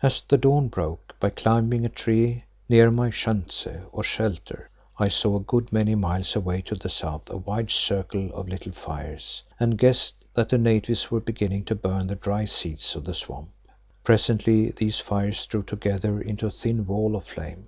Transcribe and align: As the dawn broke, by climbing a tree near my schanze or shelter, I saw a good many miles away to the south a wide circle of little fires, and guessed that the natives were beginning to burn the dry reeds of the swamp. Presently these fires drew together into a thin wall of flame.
As 0.00 0.22
the 0.28 0.38
dawn 0.38 0.68
broke, 0.68 1.18
by 1.18 1.30
climbing 1.30 1.84
a 1.84 1.88
tree 1.88 2.44
near 2.68 2.88
my 2.88 3.10
schanze 3.10 3.66
or 3.90 4.04
shelter, 4.04 4.70
I 4.96 5.08
saw 5.08 5.38
a 5.38 5.42
good 5.42 5.72
many 5.72 5.96
miles 5.96 6.36
away 6.36 6.62
to 6.66 6.76
the 6.76 6.88
south 6.88 7.28
a 7.30 7.36
wide 7.36 7.72
circle 7.72 8.32
of 8.32 8.46
little 8.48 8.70
fires, 8.70 9.42
and 9.58 9.76
guessed 9.76 10.24
that 10.34 10.50
the 10.50 10.58
natives 10.58 11.10
were 11.10 11.18
beginning 11.18 11.64
to 11.64 11.74
burn 11.74 12.06
the 12.06 12.14
dry 12.14 12.42
reeds 12.64 12.94
of 12.94 13.04
the 13.06 13.12
swamp. 13.14 13.48
Presently 14.04 14.70
these 14.70 15.00
fires 15.00 15.44
drew 15.46 15.64
together 15.64 16.20
into 16.20 16.46
a 16.46 16.52
thin 16.52 16.86
wall 16.86 17.16
of 17.16 17.24
flame. 17.24 17.64